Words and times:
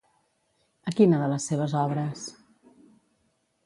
A 0.93 0.93
quina 0.95 1.21
de 1.25 1.29
les 1.35 1.47
seves 1.53 1.79
obres? 1.85 2.27